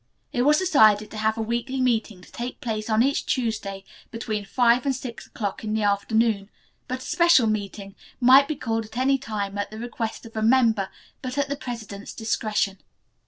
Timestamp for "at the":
9.59-9.77, 11.37-11.55